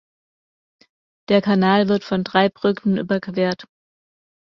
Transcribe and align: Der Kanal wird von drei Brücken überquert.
Der 1.29 1.43
Kanal 1.43 1.87
wird 1.87 2.03
von 2.03 2.23
drei 2.23 2.49
Brücken 2.49 2.97
überquert. 2.97 3.67